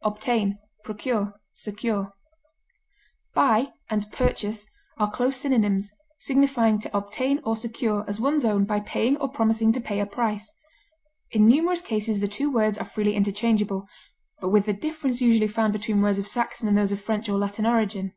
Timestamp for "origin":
17.66-18.14